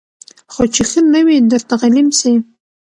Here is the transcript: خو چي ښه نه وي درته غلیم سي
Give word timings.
خو 0.53 0.63
چي 0.73 0.83
ښه 0.89 1.01
نه 1.13 1.21
وي 1.25 1.37
درته 1.51 1.73
غلیم 1.81 2.09
سي 2.19 2.33